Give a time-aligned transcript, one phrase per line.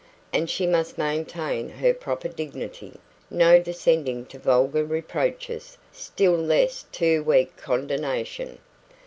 [0.33, 2.99] And she must maintain her proper dignity.
[3.29, 8.57] No descending to vulgar reproaches still less to weak condonation.